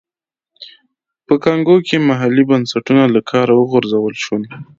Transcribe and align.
په 1.25 1.33
کانګو 1.43 1.77
کې 1.87 2.05
محلي 2.09 2.43
بنسټونه 2.51 3.03
له 3.13 3.21
کاره 3.29 3.53
وغورځول 3.55 4.15
شول. 4.23 4.43